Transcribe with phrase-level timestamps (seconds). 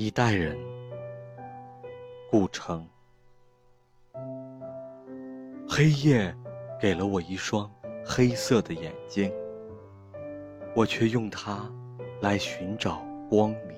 [0.00, 0.56] 一代人
[2.30, 2.88] 故城
[5.68, 6.32] 黑夜
[6.80, 7.68] 给了我一双
[8.06, 9.28] 黑色的眼睛，
[10.72, 11.68] 我却用它
[12.20, 13.77] 来寻找光明。